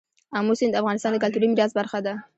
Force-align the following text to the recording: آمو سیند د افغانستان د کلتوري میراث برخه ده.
آمو 0.37 0.53
سیند 0.59 0.71
د 0.73 0.79
افغانستان 0.81 1.11
د 1.13 1.17
کلتوري 1.23 1.47
میراث 1.49 1.71
برخه 1.79 1.99
ده. 2.05 2.13